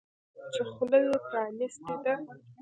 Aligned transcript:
چې 0.53 0.61
خوله 0.71 0.97
یې 1.05 1.15
پرانیستې 1.27 1.95
ده. 2.03 2.13